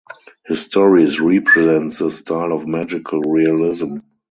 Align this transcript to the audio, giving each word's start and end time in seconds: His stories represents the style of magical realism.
His 0.47 0.61
stories 0.63 1.19
represents 1.19 1.99
the 1.99 2.09
style 2.09 2.53
of 2.53 2.67
magical 2.67 3.21
realism. 3.21 3.97